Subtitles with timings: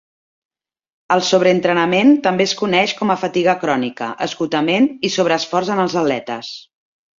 [1.15, 6.53] El sobreentrenament també es coneix com a fatiga crònica, esgotament i sobreesforç en els atletes.